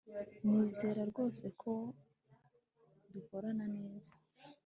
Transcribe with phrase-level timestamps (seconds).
[0.47, 1.71] nizera rwose ko
[3.13, 4.13] dukorana neza